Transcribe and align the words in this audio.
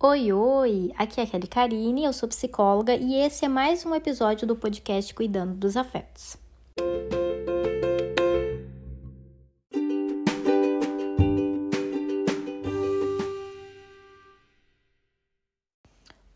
Oi, 0.00 0.32
oi! 0.32 0.92
Aqui 0.96 1.20
é 1.20 1.24
a 1.24 1.26
Kelly 1.26 1.48
Karine, 1.48 2.04
eu 2.04 2.12
sou 2.12 2.28
psicóloga 2.28 2.94
e 2.94 3.16
esse 3.16 3.44
é 3.44 3.48
mais 3.48 3.84
um 3.84 3.92
episódio 3.92 4.46
do 4.46 4.54
podcast 4.54 5.12
Cuidando 5.12 5.54
dos 5.54 5.76
Afetos. 5.76 6.36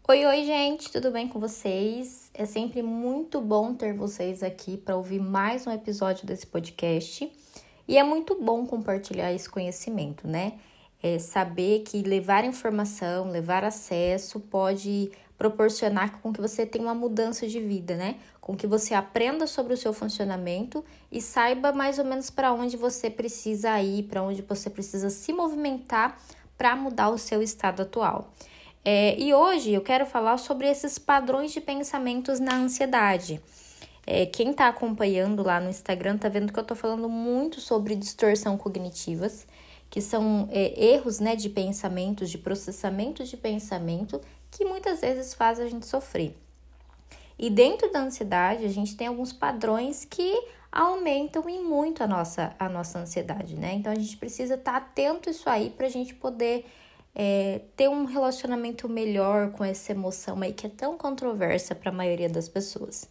Oi, 0.08 0.26
oi, 0.26 0.44
gente, 0.44 0.90
tudo 0.90 1.12
bem 1.12 1.28
com 1.28 1.38
vocês? 1.38 2.32
É 2.34 2.44
sempre 2.44 2.82
muito 2.82 3.40
bom 3.40 3.74
ter 3.74 3.94
vocês 3.94 4.42
aqui 4.42 4.76
para 4.76 4.96
ouvir 4.96 5.20
mais 5.20 5.68
um 5.68 5.70
episódio 5.70 6.26
desse 6.26 6.48
podcast 6.48 7.32
e 7.86 7.96
é 7.96 8.02
muito 8.02 8.34
bom 8.42 8.66
compartilhar 8.66 9.32
esse 9.32 9.48
conhecimento, 9.48 10.26
né? 10.26 10.58
É, 11.02 11.18
saber 11.18 11.80
que 11.80 12.02
levar 12.02 12.44
informação, 12.44 13.30
levar 13.30 13.64
acesso 13.64 14.38
pode 14.38 15.10
proporcionar 15.36 16.20
com 16.20 16.32
que 16.32 16.40
você 16.40 16.64
tenha 16.64 16.84
uma 16.84 16.94
mudança 16.94 17.48
de 17.48 17.58
vida, 17.58 17.96
né? 17.96 18.16
Com 18.40 18.56
que 18.56 18.66
você 18.66 18.94
aprenda 18.94 19.46
sobre 19.48 19.74
o 19.74 19.76
seu 19.76 19.92
funcionamento 19.92 20.84
e 21.10 21.20
saiba 21.20 21.72
mais 21.72 21.98
ou 21.98 22.04
menos 22.04 22.30
para 22.30 22.52
onde 22.52 22.76
você 22.76 23.10
precisa 23.10 23.80
ir, 23.82 24.04
para 24.04 24.22
onde 24.22 24.40
você 24.42 24.70
precisa 24.70 25.10
se 25.10 25.32
movimentar 25.32 26.16
para 26.56 26.76
mudar 26.76 27.08
o 27.08 27.18
seu 27.18 27.42
estado 27.42 27.82
atual. 27.82 28.30
É, 28.84 29.18
e 29.18 29.34
hoje 29.34 29.72
eu 29.72 29.80
quero 29.80 30.06
falar 30.06 30.36
sobre 30.38 30.68
esses 30.68 30.96
padrões 30.96 31.52
de 31.52 31.60
pensamentos 31.60 32.38
na 32.38 32.54
ansiedade. 32.54 33.40
É, 34.06 34.26
quem 34.26 34.50
está 34.50 34.68
acompanhando 34.68 35.42
lá 35.42 35.60
no 35.60 35.70
Instagram 35.70 36.18
tá 36.18 36.28
vendo 36.28 36.52
que 36.52 36.58
eu 36.58 36.62
estou 36.62 36.76
falando 36.76 37.08
muito 37.08 37.60
sobre 37.60 37.96
distorção 37.96 38.56
cognitivas 38.56 39.46
que 39.92 40.00
são 40.00 40.48
é, 40.50 40.72
erros 40.82 41.20
né, 41.20 41.36
de 41.36 41.50
pensamentos, 41.50 42.30
de 42.30 42.38
processamento 42.38 43.24
de 43.24 43.36
pensamento, 43.36 44.18
que 44.50 44.64
muitas 44.64 45.02
vezes 45.02 45.34
fazem 45.34 45.66
a 45.66 45.68
gente 45.68 45.86
sofrer. 45.86 46.34
E 47.38 47.50
dentro 47.50 47.92
da 47.92 48.00
ansiedade, 48.00 48.64
a 48.64 48.70
gente 48.70 48.96
tem 48.96 49.06
alguns 49.06 49.34
padrões 49.34 50.06
que 50.06 50.32
aumentam 50.72 51.46
e 51.46 51.58
muito 51.58 52.02
a 52.02 52.06
nossa, 52.06 52.56
a 52.58 52.70
nossa 52.70 53.00
ansiedade, 53.00 53.54
né? 53.54 53.74
Então 53.74 53.92
a 53.92 53.94
gente 53.94 54.16
precisa 54.16 54.54
estar 54.54 54.72
tá 54.72 54.78
atento 54.78 55.28
isso 55.28 55.46
aí 55.50 55.68
para 55.68 55.84
a 55.84 55.90
gente 55.90 56.14
poder 56.14 56.64
é, 57.14 57.60
ter 57.76 57.90
um 57.90 58.06
relacionamento 58.06 58.88
melhor 58.88 59.50
com 59.50 59.62
essa 59.62 59.92
emoção 59.92 60.40
aí 60.40 60.54
que 60.54 60.66
é 60.66 60.70
tão 60.70 60.96
controversa 60.96 61.74
para 61.74 61.90
a 61.90 61.94
maioria 61.94 62.30
das 62.30 62.48
pessoas. 62.48 63.06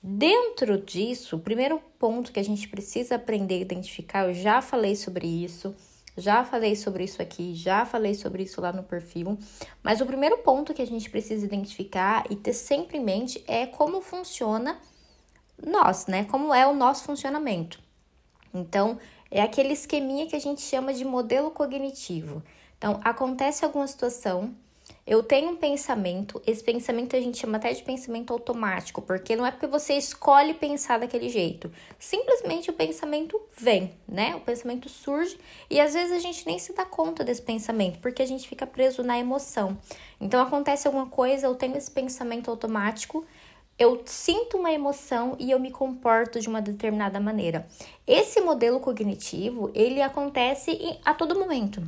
Dentro 0.00 0.80
disso, 0.80 1.34
o 1.34 1.40
primeiro 1.40 1.82
ponto 1.98 2.30
que 2.30 2.38
a 2.38 2.44
gente 2.44 2.68
precisa 2.68 3.16
aprender 3.16 3.56
a 3.56 3.62
identificar, 3.62 4.28
eu 4.28 4.34
já 4.34 4.62
falei 4.62 4.94
sobre 4.94 5.26
isso, 5.26 5.74
já 6.16 6.44
falei 6.44 6.74
sobre 6.74 7.04
isso 7.04 7.20
aqui, 7.20 7.54
já 7.54 7.84
falei 7.84 8.14
sobre 8.14 8.42
isso 8.42 8.60
lá 8.60 8.72
no 8.72 8.82
perfil, 8.82 9.38
mas 9.82 10.00
o 10.00 10.06
primeiro 10.06 10.38
ponto 10.38 10.72
que 10.72 10.82
a 10.82 10.86
gente 10.86 11.10
precisa 11.10 11.44
identificar 11.44 12.24
e 12.30 12.36
ter 12.36 12.52
sempre 12.52 12.98
em 12.98 13.04
mente 13.04 13.44
é 13.46 13.66
como 13.66 14.00
funciona 14.00 14.78
nós, 15.64 16.06
né? 16.06 16.24
Como 16.24 16.52
é 16.54 16.66
o 16.66 16.74
nosso 16.74 17.04
funcionamento. 17.04 17.80
Então, 18.52 18.98
é 19.30 19.42
aquele 19.42 19.72
esqueminha 19.72 20.26
que 20.26 20.36
a 20.36 20.40
gente 20.40 20.62
chama 20.62 20.92
de 20.94 21.04
modelo 21.04 21.50
cognitivo. 21.50 22.42
Então, 22.78 23.00
acontece 23.04 23.64
alguma 23.64 23.86
situação, 23.86 24.54
eu 25.06 25.22
tenho 25.22 25.50
um 25.50 25.56
pensamento, 25.56 26.42
esse 26.44 26.64
pensamento 26.64 27.14
a 27.14 27.20
gente 27.20 27.38
chama 27.38 27.58
até 27.58 27.72
de 27.72 27.80
pensamento 27.80 28.32
automático, 28.32 29.00
porque 29.00 29.36
não 29.36 29.46
é 29.46 29.52
porque 29.52 29.68
você 29.68 29.94
escolhe 29.94 30.52
pensar 30.52 30.98
daquele 30.98 31.28
jeito. 31.28 31.70
Simplesmente 31.96 32.70
o 32.70 32.72
pensamento 32.72 33.40
vem, 33.56 33.92
né? 34.08 34.34
O 34.34 34.40
pensamento 34.40 34.88
surge 34.88 35.38
e 35.70 35.80
às 35.80 35.94
vezes 35.94 36.10
a 36.10 36.18
gente 36.18 36.44
nem 36.44 36.58
se 36.58 36.72
dá 36.72 36.84
conta 36.84 37.22
desse 37.22 37.40
pensamento, 37.40 38.00
porque 38.00 38.20
a 38.20 38.26
gente 38.26 38.48
fica 38.48 38.66
preso 38.66 39.04
na 39.04 39.16
emoção. 39.16 39.78
Então 40.20 40.42
acontece 40.42 40.88
alguma 40.88 41.06
coisa, 41.06 41.46
eu 41.46 41.54
tenho 41.54 41.76
esse 41.76 41.90
pensamento 41.90 42.50
automático, 42.50 43.24
eu 43.78 44.02
sinto 44.06 44.56
uma 44.56 44.72
emoção 44.72 45.36
e 45.38 45.52
eu 45.52 45.60
me 45.60 45.70
comporto 45.70 46.40
de 46.40 46.48
uma 46.48 46.60
determinada 46.60 47.20
maneira. 47.20 47.64
Esse 48.04 48.40
modelo 48.40 48.80
cognitivo, 48.80 49.70
ele 49.72 50.02
acontece 50.02 50.98
a 51.04 51.14
todo 51.14 51.38
momento 51.38 51.80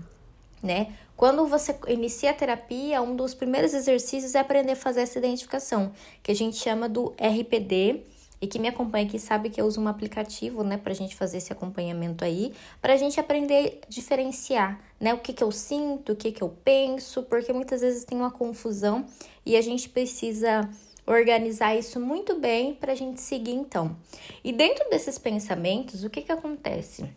né? 0.62 0.92
Quando 1.18 1.48
você 1.48 1.76
inicia 1.88 2.30
a 2.30 2.32
terapia, 2.32 3.02
um 3.02 3.16
dos 3.16 3.34
primeiros 3.34 3.74
exercícios 3.74 4.36
é 4.36 4.38
aprender 4.38 4.70
a 4.70 4.76
fazer 4.76 5.00
essa 5.00 5.18
identificação, 5.18 5.90
que 6.22 6.30
a 6.30 6.34
gente 6.34 6.56
chama 6.56 6.88
do 6.88 7.12
RPD. 7.18 8.04
E 8.40 8.46
que 8.46 8.56
me 8.60 8.68
acompanha 8.68 9.04
aqui 9.04 9.18
sabe 9.18 9.50
que 9.50 9.60
eu 9.60 9.66
uso 9.66 9.80
um 9.80 9.88
aplicativo, 9.88 10.62
né, 10.62 10.76
pra 10.76 10.94
gente 10.94 11.16
fazer 11.16 11.38
esse 11.38 11.52
acompanhamento 11.52 12.24
aí, 12.24 12.54
pra 12.80 12.96
gente 12.96 13.18
aprender 13.18 13.80
a 13.82 13.90
diferenciar, 13.90 14.80
né, 15.00 15.12
o 15.12 15.18
que 15.18 15.32
que 15.32 15.42
eu 15.42 15.50
sinto, 15.50 16.12
o 16.12 16.16
que 16.16 16.30
que 16.30 16.40
eu 16.40 16.50
penso, 16.64 17.24
porque 17.24 17.52
muitas 17.52 17.80
vezes 17.80 18.04
tem 18.04 18.16
uma 18.16 18.30
confusão 18.30 19.04
e 19.44 19.56
a 19.56 19.60
gente 19.60 19.88
precisa 19.88 20.70
organizar 21.04 21.74
isso 21.74 21.98
muito 21.98 22.38
bem 22.38 22.74
pra 22.74 22.94
gente 22.94 23.20
seguir 23.20 23.54
então. 23.54 23.96
E 24.44 24.52
dentro 24.52 24.88
desses 24.88 25.18
pensamentos, 25.18 26.04
o 26.04 26.08
que 26.08 26.22
que 26.22 26.30
acontece? 26.30 27.10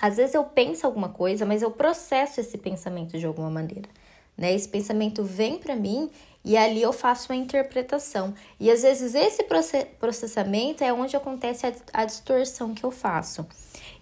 Às 0.00 0.16
vezes 0.16 0.34
eu 0.34 0.44
penso 0.44 0.86
alguma 0.86 1.08
coisa, 1.08 1.46
mas 1.46 1.62
eu 1.62 1.70
processo 1.70 2.40
esse 2.40 2.58
pensamento 2.58 3.18
de 3.18 3.26
alguma 3.26 3.50
maneira. 3.50 3.88
Né? 4.36 4.52
Esse 4.54 4.68
pensamento 4.68 5.22
vem 5.22 5.58
para 5.58 5.76
mim 5.76 6.10
e 6.44 6.56
ali 6.56 6.82
eu 6.82 6.92
faço 6.92 7.32
uma 7.32 7.38
interpretação. 7.38 8.34
E 8.58 8.70
às 8.70 8.82
vezes 8.82 9.14
esse 9.14 9.44
processamento 9.98 10.82
é 10.82 10.92
onde 10.92 11.16
acontece 11.16 11.66
a, 11.92 12.04
distorção 12.04 12.74
que 12.74 12.84
eu 12.84 12.90
faço. 12.90 13.46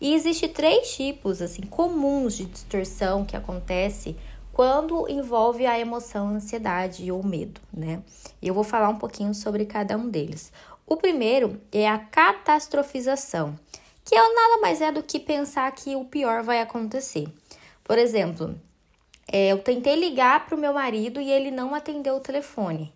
E 0.01 0.15
existe 0.15 0.49
três 0.49 0.97
tipos 0.97 1.41
assim 1.41 1.63
comuns 1.63 2.37
de 2.37 2.47
distorção 2.47 3.25
que 3.25 3.37
acontece 3.37 4.17
quando 4.53 5.09
envolve 5.09 5.65
a 5.65 5.79
emoção 5.79 6.29
ansiedade 6.29 7.11
ou 7.11 7.23
medo, 7.23 7.61
né? 7.73 8.03
Eu 8.43 8.53
vou 8.53 8.65
falar 8.65 8.91
um 8.91 8.99
pouquinho 8.99 9.33
sobre 9.33 9.65
cada 9.65 9.97
um 9.97 10.11
deles. 10.11 10.53
O 10.87 10.97
primeiro 10.97 11.61
é 11.71 11.89
a 11.89 11.99
catastrofização 11.99 13.59
que 14.05 14.15
é 14.15 14.35
nada 14.35 14.61
mais 14.61 14.81
é 14.81 14.91
do 14.91 15.03
que 15.03 15.19
pensar 15.19 15.71
que 15.73 15.95
o 15.97 16.05
pior 16.05 16.43
vai 16.43 16.61
acontecer. 16.61 17.29
Por 17.85 17.99
exemplo, 17.99 18.59
é, 19.31 19.49
eu 19.49 19.59
tentei 19.59 19.97
ligar 19.97 20.47
para 20.47 20.55
o 20.55 20.59
meu 20.59 20.73
marido 20.73 21.21
e 21.21 21.31
ele 21.31 21.51
não 21.51 21.75
atendeu 21.75 22.17
o 22.17 22.21
telefone. 22.21 22.93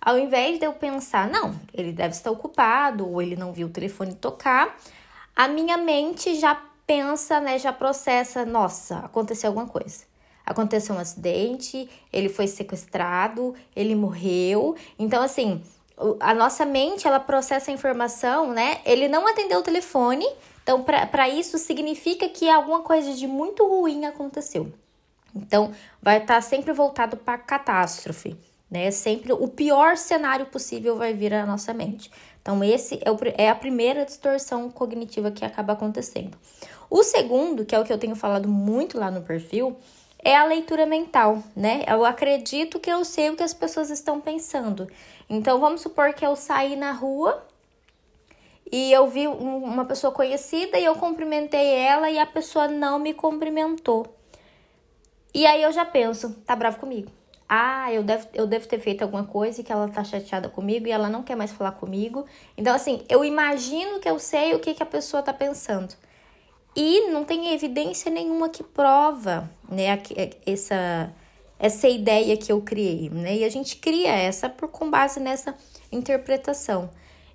Ao 0.00 0.18
invés 0.18 0.58
de 0.58 0.64
eu 0.64 0.72
pensar, 0.72 1.28
não, 1.28 1.58
ele 1.74 1.92
deve 1.92 2.14
estar 2.14 2.30
ocupado 2.30 3.08
ou 3.08 3.20
ele 3.20 3.36
não 3.36 3.52
viu 3.52 3.66
o 3.66 3.70
telefone 3.70 4.14
tocar, 4.14 4.76
a 5.36 5.46
minha 5.46 5.76
mente 5.76 6.34
já 6.36 6.54
pensa, 6.86 7.38
né, 7.38 7.58
já 7.58 7.72
processa, 7.72 8.44
nossa, 8.44 8.98
aconteceu 8.98 9.48
alguma 9.48 9.66
coisa. 9.66 10.04
Aconteceu 10.44 10.96
um 10.96 10.98
acidente, 10.98 11.88
ele 12.12 12.28
foi 12.28 12.46
sequestrado, 12.46 13.54
ele 13.76 13.94
morreu. 13.94 14.74
Então, 14.98 15.22
assim, 15.22 15.62
a 16.18 16.34
nossa 16.34 16.64
mente, 16.64 17.06
ela 17.06 17.20
processa 17.20 17.70
a 17.70 17.74
informação, 17.74 18.52
né? 18.52 18.80
Ele 18.84 19.06
não 19.06 19.28
atendeu 19.28 19.60
o 19.60 19.62
telefone, 19.62 20.26
então, 20.62 20.82
para 20.82 21.28
isso, 21.28 21.58
significa 21.58 22.28
que 22.28 22.48
alguma 22.48 22.80
coisa 22.80 23.12
de 23.14 23.26
muito 23.26 23.66
ruim 23.66 24.04
aconteceu. 24.04 24.72
Então, 25.34 25.72
vai 26.02 26.18
estar 26.18 26.34
tá 26.34 26.40
sempre 26.40 26.72
voltado 26.72 27.16
para 27.16 27.38
catástrofe, 27.38 28.36
né? 28.70 28.90
Sempre 28.90 29.32
o 29.32 29.48
pior 29.48 29.96
cenário 29.96 30.46
possível 30.46 30.96
vai 30.96 31.12
vir 31.12 31.32
à 31.34 31.46
nossa 31.46 31.72
mente. 31.72 32.10
Então, 32.42 32.62
esse 32.64 33.00
é, 33.04 33.10
o, 33.10 33.18
é 33.36 33.48
a 33.48 33.54
primeira 33.54 34.04
distorção 34.04 34.70
cognitiva 34.70 35.30
que 35.30 35.44
acaba 35.44 35.72
acontecendo. 35.72 36.36
O 36.88 37.02
segundo, 37.02 37.64
que 37.64 37.74
é 37.74 37.78
o 37.78 37.84
que 37.84 37.92
eu 37.92 37.98
tenho 37.98 38.16
falado 38.16 38.48
muito 38.48 38.98
lá 38.98 39.10
no 39.10 39.22
perfil, 39.22 39.76
é 40.22 40.36
a 40.36 40.44
leitura 40.44 40.84
mental, 40.84 41.42
né? 41.54 41.84
Eu 41.86 42.04
acredito 42.04 42.78
que 42.78 42.90
eu 42.90 43.04
sei 43.04 43.30
o 43.30 43.36
que 43.36 43.42
as 43.42 43.54
pessoas 43.54 43.90
estão 43.90 44.20
pensando. 44.20 44.88
Então, 45.28 45.60
vamos 45.60 45.80
supor 45.80 46.12
que 46.12 46.26
eu 46.26 46.34
saí 46.34 46.76
na 46.76 46.92
rua 46.92 47.46
e 48.70 48.92
eu 48.92 49.06
vi 49.08 49.26
uma 49.26 49.84
pessoa 49.84 50.12
conhecida 50.12 50.78
e 50.78 50.84
eu 50.84 50.94
cumprimentei 50.94 51.74
ela 51.74 52.10
e 52.10 52.18
a 52.18 52.26
pessoa 52.26 52.68
não 52.68 52.98
me 52.98 53.12
cumprimentou. 53.12 54.06
E 55.34 55.46
aí 55.46 55.62
eu 55.62 55.72
já 55.72 55.84
penso, 55.84 56.34
tá 56.46 56.54
bravo 56.54 56.78
comigo. 56.78 57.10
Ah, 57.48 57.92
eu 57.92 58.04
devo, 58.04 58.28
eu 58.32 58.46
devo 58.46 58.68
ter 58.68 58.78
feito 58.78 59.02
alguma 59.02 59.24
coisa 59.24 59.60
e 59.60 59.64
que 59.64 59.72
ela 59.72 59.88
tá 59.88 60.04
chateada 60.04 60.48
comigo 60.48 60.86
e 60.86 60.92
ela 60.92 61.08
não 61.08 61.24
quer 61.24 61.34
mais 61.34 61.50
falar 61.50 61.72
comigo. 61.72 62.24
Então, 62.56 62.72
assim, 62.72 63.04
eu 63.08 63.24
imagino 63.24 63.98
que 63.98 64.08
eu 64.08 64.20
sei 64.20 64.54
o 64.54 64.60
que, 64.60 64.72
que 64.72 64.82
a 64.82 64.86
pessoa 64.86 65.20
tá 65.20 65.32
pensando. 65.32 65.94
E 66.76 67.08
não 67.10 67.24
tem 67.24 67.52
evidência 67.52 68.08
nenhuma 68.08 68.48
que 68.48 68.62
prova, 68.62 69.50
né, 69.68 70.00
essa, 70.46 71.12
essa 71.58 71.88
ideia 71.88 72.36
que 72.36 72.52
eu 72.52 72.60
criei, 72.62 73.10
né? 73.10 73.38
E 73.38 73.44
a 73.44 73.48
gente 73.48 73.76
cria 73.76 74.12
essa 74.12 74.48
por, 74.48 74.68
com 74.68 74.88
base 74.88 75.18
nessa 75.18 75.56
interpretação. 75.90 76.88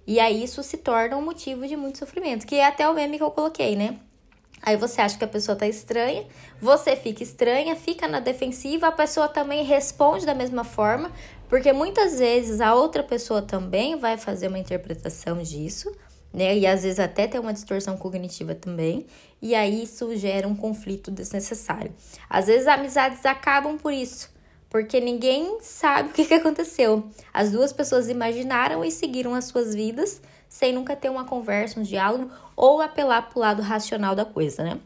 E 0.07 0.19
aí 0.19 0.43
isso 0.43 0.61
se 0.61 0.77
torna 0.77 1.17
um 1.17 1.21
motivo 1.21 1.67
de 1.67 1.75
muito 1.75 1.97
sofrimento, 1.97 2.45
que 2.45 2.55
é 2.55 2.65
até 2.65 2.87
o 2.87 2.93
meme 2.93 3.17
que 3.17 3.23
eu 3.23 3.31
coloquei, 3.31 3.75
né? 3.75 3.99
Aí 4.61 4.77
você 4.77 5.01
acha 5.01 5.17
que 5.17 5.23
a 5.23 5.27
pessoa 5.27 5.55
tá 5.55 5.67
estranha, 5.67 6.25
você 6.59 6.95
fica 6.95 7.21
estranha, 7.21 7.75
fica 7.75 8.07
na 8.07 8.19
defensiva, 8.19 8.87
a 8.87 8.91
pessoa 8.91 9.27
também 9.27 9.63
responde 9.63 10.25
da 10.25 10.33
mesma 10.33 10.63
forma, 10.63 11.11
porque 11.47 11.71
muitas 11.71 12.17
vezes 12.17 12.61
a 12.61 12.73
outra 12.73 13.03
pessoa 13.03 13.41
também 13.41 13.95
vai 13.95 14.17
fazer 14.17 14.47
uma 14.47 14.57
interpretação 14.57 15.37
disso, 15.37 15.91
né? 16.33 16.57
E 16.57 16.65
às 16.65 16.83
vezes 16.83 16.99
até 16.99 17.27
tem 17.27 17.39
uma 17.39 17.53
distorção 17.53 17.95
cognitiva 17.95 18.55
também, 18.55 19.05
e 19.41 19.53
aí 19.53 19.83
isso 19.83 20.15
gera 20.15 20.47
um 20.47 20.55
conflito 20.55 21.11
desnecessário. 21.11 21.93
Às 22.29 22.47
vezes 22.47 22.67
amizades 22.67 23.25
acabam 23.25 23.77
por 23.77 23.93
isso, 23.93 24.29
porque 24.69 24.99
ninguém 24.99 25.57
sabe 25.61 26.09
o 26.09 26.13
que, 26.13 26.33
aconteceu. 26.33 27.07
As 27.33 27.51
duas 27.51 27.71
pessoas 27.71 28.09
imaginaram 28.09 28.83
e 28.83 28.91
seguiram 28.91 29.33
as 29.33 29.45
suas 29.45 29.73
vidas 29.73 30.21
sem 30.47 30.73
nunca 30.73 30.95
ter 30.95 31.09
uma 31.09 31.25
conversa, 31.25 31.79
um 31.79 31.83
diálogo 31.83 32.31
ou 32.55 32.81
apelar 32.81 33.23
para 33.23 33.37
o 33.37 33.41
lado 33.41 33.61
racional 33.61 34.15
da 34.15 34.25
coisa, 34.25 34.63
né? 34.63 34.79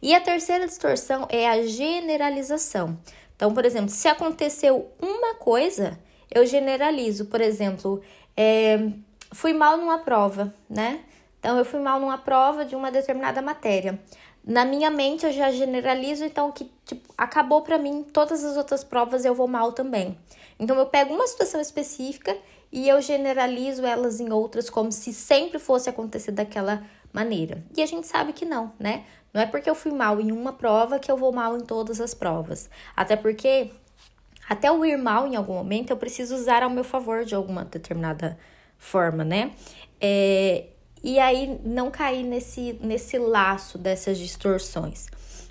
E 0.00 0.14
a 0.14 0.20
terceira 0.20 0.66
distorção 0.66 1.26
é 1.30 1.48
a 1.48 1.66
generalização. 1.66 2.98
Então, 3.34 3.52
por 3.52 3.64
exemplo, 3.64 3.90
se 3.90 4.08
aconteceu 4.08 4.90
uma 5.00 5.34
coisa, 5.34 5.98
eu 6.32 6.46
generalizo. 6.46 7.26
Por 7.26 7.40
exemplo, 7.40 8.00
é, 8.36 8.90
fui 9.32 9.52
mal 9.52 9.76
numa 9.76 9.98
prova, 9.98 10.54
né? 10.68 11.00
Então, 11.38 11.58
eu 11.58 11.64
fui 11.64 11.80
mal 11.80 12.00
numa 12.00 12.18
prova 12.18 12.64
de 12.64 12.74
uma 12.74 12.90
determinada 12.90 13.40
matéria 13.42 14.00
na 14.46 14.64
minha 14.64 14.90
mente 14.90 15.26
eu 15.26 15.32
já 15.32 15.50
generalizo, 15.50 16.24
então 16.24 16.52
que 16.52 16.70
tipo, 16.84 17.12
acabou 17.18 17.62
para 17.62 17.78
mim, 17.78 18.04
todas 18.04 18.44
as 18.44 18.56
outras 18.56 18.84
provas 18.84 19.24
eu 19.24 19.34
vou 19.34 19.48
mal 19.48 19.72
também. 19.72 20.16
Então 20.58 20.78
eu 20.78 20.86
pego 20.86 21.14
uma 21.14 21.26
situação 21.26 21.60
específica 21.60 22.36
e 22.70 22.88
eu 22.88 23.02
generalizo 23.02 23.84
elas 23.84 24.20
em 24.20 24.32
outras 24.32 24.70
como 24.70 24.92
se 24.92 25.12
sempre 25.12 25.58
fosse 25.58 25.90
acontecer 25.90 26.30
daquela 26.30 26.84
maneira. 27.12 27.64
E 27.76 27.82
a 27.82 27.86
gente 27.86 28.06
sabe 28.06 28.32
que 28.32 28.44
não, 28.44 28.72
né? 28.78 29.04
Não 29.34 29.42
é 29.42 29.46
porque 29.46 29.68
eu 29.68 29.74
fui 29.74 29.92
mal 29.92 30.20
em 30.20 30.30
uma 30.30 30.52
prova 30.52 30.98
que 30.98 31.10
eu 31.10 31.16
vou 31.16 31.32
mal 31.32 31.56
em 31.56 31.60
todas 31.60 32.00
as 32.00 32.14
provas. 32.14 32.70
Até 32.96 33.16
porque 33.16 33.70
até 34.48 34.68
eu 34.68 34.84
ir 34.86 34.96
mal 34.96 35.26
em 35.26 35.34
algum 35.34 35.54
momento 35.54 35.90
eu 35.90 35.96
preciso 35.96 36.36
usar 36.36 36.62
ao 36.62 36.70
meu 36.70 36.84
favor 36.84 37.24
de 37.24 37.34
alguma 37.34 37.64
determinada 37.64 38.38
forma, 38.78 39.24
né? 39.24 39.52
É, 40.00 40.66
e 41.02 41.18
aí 41.18 41.58
não 41.64 41.90
cair 41.90 42.22
nesse, 42.22 42.78
nesse 42.80 43.18
laço 43.18 43.78
dessas 43.78 44.18
distorções. 44.18 45.06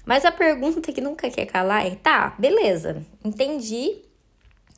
Mas 0.05 0.23
a 0.23 0.31
pergunta 0.31 0.91
que 0.91 1.01
nunca 1.01 1.29
quer 1.29 1.45
calar 1.45 1.85
é: 1.85 1.95
tá, 1.95 2.35
beleza, 2.37 3.03
entendi 3.23 3.97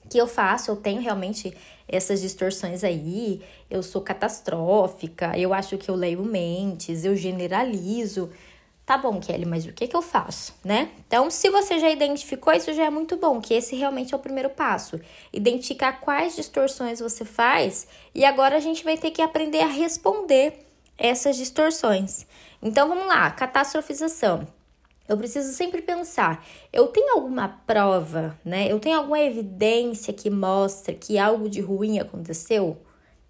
que 0.10 0.18
eu 0.18 0.28
faço, 0.28 0.72
eu 0.72 0.76
tenho 0.78 1.02
realmente 1.02 1.56
essas 1.88 2.22
distorções 2.22 2.84
aí, 2.84 3.42
eu 3.70 3.84
sou 3.84 4.02
catastrófica, 4.02 5.38
eu 5.38 5.54
acho 5.54 5.78
que 5.78 5.90
eu 5.90 5.96
leio 5.96 6.24
mentes, 6.24 7.06
eu 7.06 7.16
generalizo. 7.16 8.30
Tá 8.88 8.98
bom, 8.98 9.20
Kelly, 9.20 9.46
mas 9.46 9.66
o 9.66 9.74
que, 9.74 9.86
que 9.86 9.98
eu 9.98 10.02
faço, 10.02 10.56
né? 10.64 10.90
Então, 11.06 11.30
se 11.30 11.50
você 11.50 11.78
já 11.78 11.90
identificou, 11.90 12.54
isso 12.54 12.72
já 12.72 12.86
é 12.86 12.90
muito 12.90 13.18
bom, 13.18 13.42
que 13.42 13.54
esse 13.54 13.76
realmente 13.76 14.14
é 14.14 14.18
o 14.18 14.20
primeiro 14.20 14.50
passo. 14.50 14.98
Identificar 15.34 16.00
quais 16.00 16.38
distorções 16.38 17.02
você 17.02 17.26
faz 17.26 17.86
e 18.16 18.24
agora 18.24 18.56
a 18.56 18.62
gente 18.62 18.86
vai 18.86 18.98
ter 18.98 19.12
que 19.12 19.22
aprender 19.22 19.60
a 19.60 19.68
responder 19.68 20.66
essas 20.98 21.36
distorções. 21.36 22.26
Então 22.62 22.88
vamos 22.88 23.08
lá, 23.08 23.30
catastrofização. 23.30 24.48
Eu 25.06 25.18
preciso 25.18 25.52
sempre 25.52 25.82
pensar, 25.82 26.46
eu 26.72 26.88
tenho 26.88 27.12
alguma 27.12 27.62
prova, 27.68 28.40
né? 28.44 28.72
Eu 28.72 28.80
tenho 28.80 28.98
alguma 28.98 29.20
evidência 29.20 30.14
que 30.14 30.30
mostra 30.30 30.94
que 30.94 31.18
algo 31.18 31.50
de 31.50 31.60
ruim 31.60 32.00
aconteceu, 32.00 32.82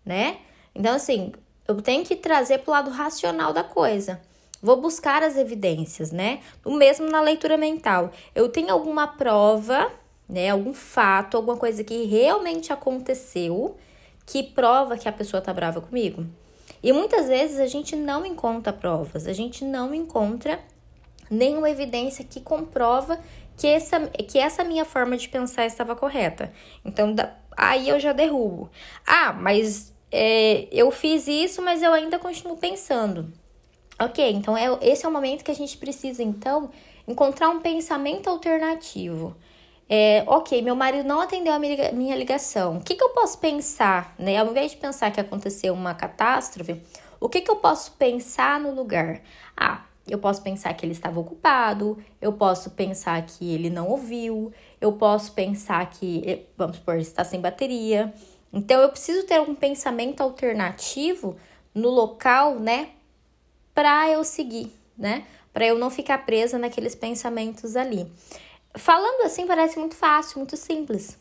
né? 0.06 0.38
Então 0.75 0.94
assim, 0.94 1.31
eu 1.68 1.81
tenho 1.81 2.06
que 2.06 2.15
trazer 2.15 2.60
para 2.60 2.69
o 2.69 2.74
lado 2.75 2.92
racional 2.92 3.51
da 3.53 3.63
coisa. 3.63 4.21
Vou 4.62 4.77
buscar 4.77 5.24
as 5.24 5.38
evidências, 5.38 6.12
né? 6.12 6.39
O 6.65 6.71
mesmo 6.71 7.09
na 7.09 7.21
leitura 7.21 7.57
mental. 7.57 8.12
Eu 8.33 8.50
tenho 8.50 8.71
alguma 8.71 9.07
prova, 9.07 9.92
né? 10.27 10.50
Algum 10.50 10.74
fato, 10.74 11.38
alguma 11.38 11.57
coisa 11.57 11.83
que 11.83 12.06
realmente 12.06 12.74
aconteceu 12.74 13.77
que 14.25 14.44
prova 14.44 14.98
que 14.98 15.07
a 15.07 15.12
pessoa 15.12 15.42
tá 15.42 15.54
brava 15.54 15.80
comigo. 15.80 16.25
E 16.83 16.92
muitas 16.92 17.27
vezes 17.27 17.59
a 17.59 17.65
gente 17.65 17.95
não 17.95 18.25
encontra 18.25 18.74
provas, 18.74 19.25
a 19.25 19.33
gente 19.33 19.63
não 19.63 19.95
encontra 19.95 20.60
nenhuma 21.31 21.69
evidência 21.69 22.25
que 22.25 22.42
comprova 22.42 23.19
que 23.56 23.65
essa, 23.65 24.00
que 24.07 24.38
essa 24.38 24.63
minha 24.63 24.86
forma 24.86 25.18
de 25.18 25.30
pensar 25.30 25.65
estava 25.65 25.95
correta. 25.95 26.51
Então, 26.86 27.13
da, 27.13 27.36
aí 27.56 27.89
eu 27.89 28.00
já 28.00 28.13
derrubo. 28.13 28.69
Ah, 29.06 29.33
mas 29.33 29.94
é, 30.12 30.68
eu 30.71 30.92
fiz 30.92 31.27
isso, 31.27 31.62
mas 31.62 31.81
eu 31.81 31.92
ainda 31.94 32.19
continuo 32.19 32.57
pensando. 32.57 33.33
Ok, 34.00 34.32
então 34.32 34.56
é, 34.56 34.66
esse 34.82 35.06
é 35.06 35.10
o 35.10 35.12
momento 35.12 35.44
que 35.44 35.50
a 35.50 35.56
gente 35.56 35.76
precisa, 35.78 36.22
então, 36.22 36.70
encontrar 37.08 37.50
um 37.50 37.62
pensamento 37.62 38.30
alternativo. 38.30 39.36
É, 39.90 40.24
ok, 40.28 40.62
meu 40.62 40.76
marido 40.76 41.08
não 41.08 41.22
atendeu 41.22 41.54
a 41.54 41.60
minha 41.60 42.16
ligação. 42.16 42.78
O 42.78 42.84
que, 42.84 42.96
que 42.96 43.04
eu 43.04 43.10
posso 43.10 43.40
pensar, 43.40 44.14
né? 44.20 44.38
Ao 44.38 44.48
invés 44.48 44.72
de 44.72 44.78
pensar 44.78 45.12
que 45.12 45.20
aconteceu 45.20 45.74
uma 45.74 45.96
catástrofe, 45.96 46.82
o 47.20 47.28
que, 47.30 47.42
que 47.42 47.50
eu 47.50 47.56
posso 47.56 47.94
pensar 47.94 48.60
no 48.60 48.76
lugar? 48.76 49.22
Ah, 49.56 49.86
eu 50.08 50.20
posso 50.20 50.42
pensar 50.42 50.74
que 50.74 50.86
ele 50.86 50.94
estava 50.94 51.20
ocupado, 51.20 51.98
eu 52.22 52.34
posso 52.34 52.72
pensar 52.72 53.26
que 53.26 53.52
ele 53.54 53.70
não 53.70 53.88
ouviu, 53.88 54.54
eu 54.80 54.94
posso 54.94 55.32
pensar 55.32 55.90
que, 55.90 56.22
eh, 56.26 56.40
vamos 56.58 56.78
supor, 56.78 56.98
está 56.98 57.24
sem 57.24 57.42
bateria. 57.42 58.14
Então, 58.54 58.80
eu 58.82 58.90
preciso 58.90 59.26
ter 59.26 59.42
um 59.42 59.56
pensamento 59.56 60.22
alternativo 60.22 61.36
no 61.74 61.90
local, 61.90 62.60
né? 62.60 62.90
Para 63.77 64.09
eu 64.09 64.24
seguir, 64.24 64.71
né? 64.97 65.24
Para 65.53 65.68
eu 65.68 65.77
não 65.77 65.91
ficar 65.91 66.25
presa 66.25 66.57
naqueles 66.57 66.95
pensamentos 66.95 67.75
ali. 67.75 68.12
Falando 68.74 69.21
assim 69.21 69.45
parece 69.45 69.77
muito 69.77 69.94
fácil, 69.94 70.39
muito 70.39 70.57
simples, 70.57 71.15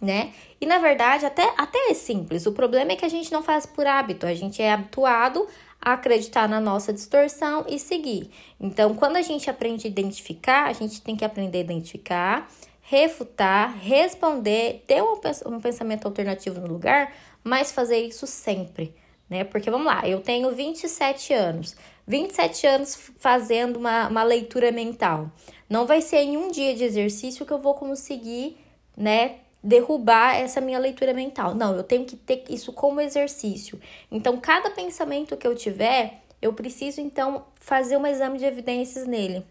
né? 0.00 0.32
E 0.58 0.64
na 0.64 0.78
verdade 0.78 1.26
até, 1.26 1.52
até 1.58 1.90
é 1.90 1.92
simples. 1.92 2.46
O 2.46 2.52
problema 2.52 2.92
é 2.92 2.96
que 2.96 3.04
a 3.04 3.08
gente 3.10 3.30
não 3.30 3.42
faz 3.42 3.66
por 3.66 3.86
hábito, 3.86 4.24
a 4.24 4.32
gente 4.32 4.62
é 4.62 4.72
habituado 4.72 5.46
a 5.78 5.92
acreditar 5.92 6.48
na 6.48 6.58
nossa 6.58 6.90
distorção 6.90 7.66
e 7.68 7.78
seguir. 7.78 8.30
Então, 8.58 8.94
quando 8.94 9.16
a 9.16 9.22
gente 9.22 9.50
aprende 9.50 9.86
a 9.86 9.90
identificar, 9.90 10.70
a 10.70 10.72
gente 10.72 11.02
tem 11.02 11.14
que 11.14 11.24
aprender 11.26 11.58
a 11.58 11.60
identificar, 11.60 12.50
refutar, 12.80 13.76
responder, 13.76 14.82
ter 14.86 15.02
um, 15.02 15.60
pensamento 15.60 16.06
alternativo 16.06 16.62
no 16.62 16.66
lugar, 16.66 17.12
mas 17.44 17.72
fazer 17.72 17.98
isso 17.98 18.26
sempre, 18.26 18.94
né? 19.28 19.44
Porque 19.44 19.70
vamos 19.70 19.86
lá, 19.86 20.06
eu 20.08 20.20
tenho 20.20 20.50
27 20.54 21.32
anos, 21.32 21.76
27 22.06 22.66
anos 22.66 23.12
fazendo 23.18 23.76
uma, 23.78 24.08
uma 24.08 24.22
leitura 24.22 24.70
mental. 24.70 25.30
Não 25.68 25.86
vai 25.86 26.00
ser 26.00 26.18
em 26.18 26.36
um 26.36 26.50
dia 26.50 26.74
de 26.74 26.84
exercício 26.84 27.46
que 27.46 27.52
eu 27.52 27.58
vou 27.58 27.74
conseguir, 27.74 28.56
né, 28.96 29.36
derrubar 29.62 30.36
essa 30.36 30.60
minha 30.60 30.78
leitura 30.78 31.14
mental. 31.14 31.54
Não, 31.54 31.74
eu 31.74 31.82
tenho 31.82 32.04
que 32.04 32.16
ter 32.16 32.44
isso 32.50 32.72
como 32.72 33.00
exercício. 33.00 33.80
Então, 34.10 34.36
cada 34.38 34.70
pensamento 34.70 35.36
que 35.36 35.46
eu 35.46 35.54
tiver, 35.54 36.22
eu 36.40 36.52
preciso 36.52 37.00
então 37.00 37.46
fazer 37.56 37.96
um 37.96 38.06
exame 38.06 38.38
de 38.38 38.44
evidências 38.44 39.06
nele. 39.06 39.44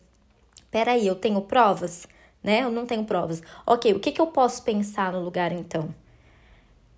Peraí, 0.69 1.07
eu 1.07 1.15
tenho 1.15 1.41
provas? 1.41 2.07
Né? 2.43 2.63
Eu 2.63 2.71
não 2.71 2.85
tenho 2.85 3.03
provas. 3.05 3.41
Ok, 3.65 3.93
o 3.93 3.99
que, 3.99 4.11
que 4.11 4.21
eu 4.21 4.27
posso 4.27 4.63
pensar 4.63 5.11
no 5.11 5.23
lugar 5.23 5.51
então? 5.51 5.93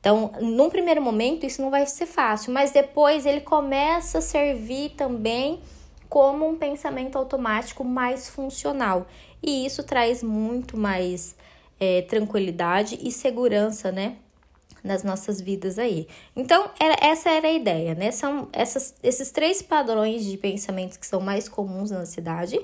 Então, 0.06 0.32
num 0.40 0.70
primeiro 0.70 1.02
momento, 1.02 1.48
isso 1.48 1.60
não 1.64 1.72
vai 1.72 1.84
ser 1.88 2.06
fácil, 2.06 2.54
mas 2.54 2.70
depois 2.70 3.26
ele 3.26 3.42
começa 3.42 4.20
a 4.20 4.22
servir 4.22 4.92
também 4.92 5.60
como 6.08 6.48
um 6.48 6.56
pensamento 6.56 7.18
automático 7.18 7.84
mais 7.84 8.30
funcional. 8.30 9.08
E 9.42 9.66
isso 9.66 9.82
traz 9.82 10.22
muito 10.22 10.78
mais 10.78 11.36
é, 11.80 12.04
tranquilidade 12.04 13.00
e 13.02 13.12
segurança, 13.12 13.92
né? 13.92 14.18
Nas 14.84 15.04
nossas 15.04 15.42
vidas 15.42 15.80
aí. 15.80 16.08
Então, 16.36 16.70
era, 16.80 16.96
essa 17.02 17.32
era 17.32 17.48
a 17.48 17.52
ideia, 17.52 17.96
né? 17.96 18.12
São 18.12 18.48
essas, 18.54 18.94
esses 19.02 19.32
três 19.32 19.64
padrões 19.64 20.24
de 20.24 20.38
pensamentos 20.38 20.98
que 20.98 21.08
são 21.08 21.20
mais 21.20 21.50
comuns 21.50 21.90
na 21.90 22.06
cidade. 22.06 22.64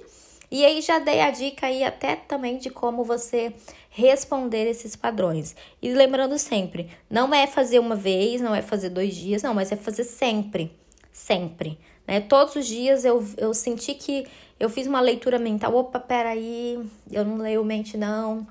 E 0.51 0.63
aí 0.63 0.79
já 0.79 1.00
dei 1.00 1.21
a 1.21 1.31
dica 1.31 1.65
aí 1.65 1.83
até 1.83 2.17
também 2.17 2.60
de 2.60 2.69
como 2.69 3.03
você 3.03 3.51
responder 3.91 4.67
esses 4.67 4.95
padrões. 4.95 5.53
E 5.81 5.93
lembrando 5.93 6.39
sempre, 6.39 6.89
não 7.10 7.33
é 7.33 7.45
fazer 7.45 7.77
uma 7.77 7.95
vez, 7.95 8.41
não 8.41 8.55
é 8.55 8.62
fazer 8.62 8.89
dois 8.89 9.13
dias, 9.13 9.43
não, 9.43 9.53
mas 9.53 9.71
é 9.71 9.75
fazer 9.75 10.05
sempre. 10.05 10.71
Sempre. 11.12 11.77
Né? 12.07 12.21
Todos 12.21 12.55
os 12.55 12.65
dias 12.65 13.03
eu, 13.03 13.24
eu 13.38 13.53
senti 13.53 13.93
que 13.93 14.25
eu 14.57 14.69
fiz 14.69 14.88
uma 14.88 15.01
leitura 15.01 15.38
mental. 15.38 15.75
Opa, 15.75 16.00
peraí, 16.00 16.79
eu 17.12 17.25
não 17.25 17.38
leio 17.38 17.63
mente, 17.65 17.98
não. 17.98 18.48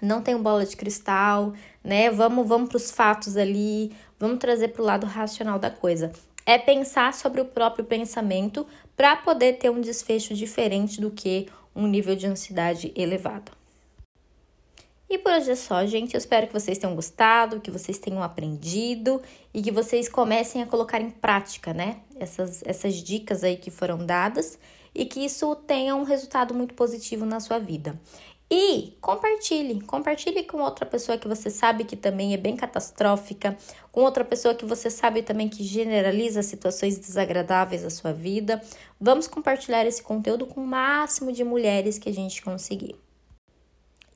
Não 0.00 0.22
tenho 0.22 0.38
bola 0.38 0.64
de 0.64 0.76
cristal, 0.76 1.52
né? 1.82 2.10
Vamos, 2.10 2.46
vamos 2.46 2.68
para 2.68 2.76
os 2.76 2.90
fatos 2.90 3.36
ali, 3.36 3.92
vamos 4.18 4.38
trazer 4.38 4.68
para 4.68 4.82
o 4.82 4.84
lado 4.84 5.06
racional 5.06 5.58
da 5.58 5.70
coisa. 5.70 6.12
É 6.44 6.58
pensar 6.58 7.12
sobre 7.12 7.40
o 7.40 7.46
próprio 7.46 7.84
pensamento 7.84 8.66
para 8.96 9.16
poder 9.16 9.54
ter 9.54 9.70
um 9.70 9.80
desfecho 9.80 10.34
diferente 10.34 11.00
do 11.00 11.10
que 11.10 11.48
um 11.74 11.86
nível 11.86 12.14
de 12.14 12.26
ansiedade 12.26 12.92
elevado. 12.94 13.50
E 15.08 15.18
por 15.18 15.32
hoje 15.32 15.52
é 15.52 15.54
só, 15.54 15.86
gente. 15.86 16.14
Eu 16.14 16.18
espero 16.18 16.48
que 16.48 16.52
vocês 16.52 16.78
tenham 16.78 16.94
gostado, 16.94 17.60
que 17.60 17.70
vocês 17.70 17.98
tenham 17.98 18.22
aprendido 18.22 19.22
e 19.54 19.62
que 19.62 19.70
vocês 19.70 20.08
comecem 20.08 20.62
a 20.62 20.66
colocar 20.66 21.00
em 21.00 21.10
prática, 21.10 21.72
né? 21.72 22.00
Essas, 22.18 22.62
essas 22.66 22.94
dicas 22.94 23.44
aí 23.44 23.56
que 23.56 23.70
foram 23.70 24.04
dadas 24.04 24.58
e 24.92 25.04
que 25.04 25.24
isso 25.24 25.54
tenha 25.54 25.94
um 25.94 26.02
resultado 26.02 26.52
muito 26.52 26.74
positivo 26.74 27.24
na 27.24 27.38
sua 27.38 27.58
vida. 27.58 28.00
E 28.50 28.96
compartilhe, 29.00 29.80
compartilhe 29.82 30.44
com 30.44 30.58
outra 30.58 30.86
pessoa 30.86 31.18
que 31.18 31.26
você 31.26 31.50
sabe 31.50 31.84
que 31.84 31.96
também 31.96 32.32
é 32.32 32.36
bem 32.36 32.56
catastrófica, 32.56 33.56
com 33.90 34.02
outra 34.02 34.24
pessoa 34.24 34.54
que 34.54 34.64
você 34.64 34.88
sabe 34.88 35.22
também 35.22 35.48
que 35.48 35.64
generaliza 35.64 36.42
situações 36.42 36.96
desagradáveis 36.96 37.82
da 37.82 37.90
sua 37.90 38.12
vida. 38.12 38.62
Vamos 39.00 39.26
compartilhar 39.26 39.84
esse 39.84 40.02
conteúdo 40.02 40.46
com 40.46 40.62
o 40.62 40.66
máximo 40.66 41.32
de 41.32 41.42
mulheres 41.42 41.98
que 41.98 42.08
a 42.08 42.14
gente 42.14 42.40
conseguir. 42.40 43.05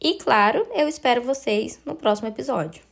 E 0.01 0.15
claro, 0.15 0.67
eu 0.75 0.89
espero 0.89 1.23
vocês 1.23 1.79
no 1.85 1.95
próximo 1.95 2.29
episódio. 2.29 2.90